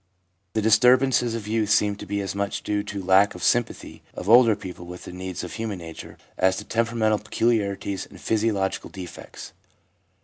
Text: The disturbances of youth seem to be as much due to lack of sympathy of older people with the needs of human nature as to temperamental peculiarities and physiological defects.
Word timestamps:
The 0.53 0.63
disturbances 0.63 1.35
of 1.35 1.47
youth 1.47 1.69
seem 1.69 1.95
to 1.97 2.07
be 2.07 2.21
as 2.21 2.33
much 2.33 2.63
due 2.63 2.81
to 2.85 3.03
lack 3.03 3.35
of 3.35 3.43
sympathy 3.43 4.01
of 4.15 4.27
older 4.27 4.55
people 4.55 4.87
with 4.87 5.03
the 5.05 5.11
needs 5.11 5.43
of 5.43 5.53
human 5.53 5.77
nature 5.77 6.17
as 6.39 6.57
to 6.57 6.63
temperamental 6.63 7.19
peculiarities 7.19 8.07
and 8.07 8.19
physiological 8.19 8.89
defects. 8.89 9.53